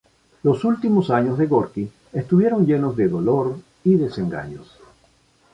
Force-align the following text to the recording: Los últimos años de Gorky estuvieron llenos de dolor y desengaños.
Los 0.41 0.63
últimos 0.63 1.11
años 1.11 1.37
de 1.37 1.45
Gorky 1.45 1.87
estuvieron 2.11 2.65
llenos 2.65 2.95
de 2.97 3.07
dolor 3.07 3.59
y 3.83 3.97
desengaños. 3.97 4.75